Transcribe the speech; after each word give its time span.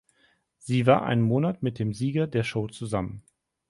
Sie 0.57 0.87
war 0.87 1.03
einen 1.03 1.21
Monat 1.21 1.61
mit 1.61 1.77
dem 1.77 1.93
Sieger 1.93 2.25
der 2.25 2.43
Show 2.43 2.67
zusammen. 2.67 3.21